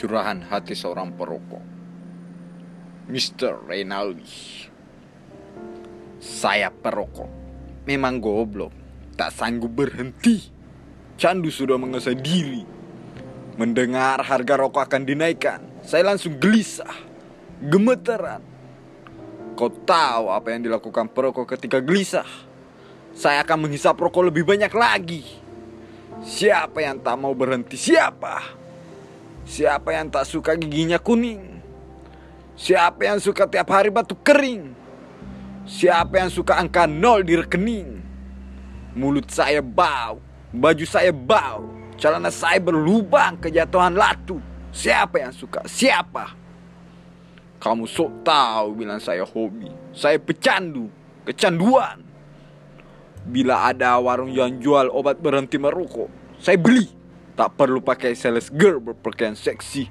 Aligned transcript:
curahan 0.00 0.40
hati 0.48 0.72
seorang 0.72 1.12
perokok. 1.12 1.60
Mr. 3.12 3.68
Reynaldi. 3.68 4.64
Saya 6.16 6.72
perokok. 6.72 7.28
Memang 7.84 8.16
goblok. 8.16 8.72
Tak 9.12 9.28
sanggup 9.28 9.76
berhenti. 9.76 10.40
Candu 11.20 11.52
sudah 11.52 11.76
mengesah 11.76 12.16
diri. 12.16 12.64
Mendengar 13.60 14.24
harga 14.24 14.56
rokok 14.56 14.88
akan 14.88 15.04
dinaikkan. 15.04 15.60
Saya 15.84 16.08
langsung 16.08 16.40
gelisah. 16.40 16.96
Gemeteran. 17.60 18.40
Kau 19.52 19.68
tahu 19.68 20.32
apa 20.32 20.56
yang 20.56 20.64
dilakukan 20.64 21.12
perokok 21.12 21.44
ketika 21.44 21.84
gelisah? 21.84 22.24
Saya 23.12 23.44
akan 23.44 23.68
menghisap 23.68 24.00
rokok 24.00 24.32
lebih 24.32 24.48
banyak 24.48 24.72
lagi. 24.72 25.20
Siapa 26.24 26.80
yang 26.80 27.04
tak 27.04 27.20
mau 27.20 27.36
berhenti? 27.36 27.76
Siapa? 27.76 28.60
Siapa 29.44 29.96
yang 29.96 30.12
tak 30.12 30.28
suka 30.28 30.54
giginya 30.54 31.00
kuning? 31.00 31.60
Siapa 32.60 33.08
yang 33.08 33.16
suka 33.16 33.48
tiap 33.48 33.72
hari 33.72 33.88
batuk 33.88 34.20
kering? 34.20 34.76
Siapa 35.64 36.20
yang 36.20 36.28
suka 36.28 36.60
angka 36.60 36.84
nol 36.84 37.24
di 37.24 37.38
rekening? 37.40 38.04
Mulut 38.92 39.32
saya 39.32 39.64
bau, 39.64 40.20
baju 40.52 40.84
saya 40.84 41.08
bau, 41.14 41.72
celana 41.96 42.28
saya 42.28 42.60
berlubang 42.60 43.40
kejatuhan 43.40 43.96
latu. 43.96 44.42
Siapa 44.74 45.24
yang 45.24 45.32
suka? 45.32 45.64
Siapa? 45.64 46.36
Kamu 47.60 47.88
sok 47.88 48.28
tahu 48.28 48.76
bilang 48.76 49.00
saya 49.00 49.24
hobi. 49.24 49.72
Saya 49.96 50.20
pecandu, 50.20 50.92
kecanduan. 51.24 52.04
Bila 53.24 53.68
ada 53.68 54.00
warung 54.00 54.32
yang 54.32 54.60
jual 54.60 54.88
obat 54.88 55.20
berhenti 55.20 55.56
merokok, 55.60 56.08
saya 56.40 56.56
beli. 56.56 56.99
Tak 57.40 57.56
perlu 57.56 57.80
pakai 57.80 58.12
sales 58.12 58.52
girl 58.52 58.84
berpakaian 58.84 59.32
seksi. 59.32 59.88